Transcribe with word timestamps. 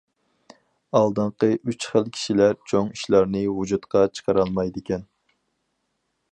ئالدىنقى 0.99 1.49
ئۈچ 1.73 1.85
خىل 1.91 2.09
كىشىلەر 2.15 2.57
چوڭ 2.71 2.91
ئىشلارنى 2.95 3.45
ۋۇجۇدقا 3.59 4.03
چىقىرالمايدىكەن. 4.17 5.07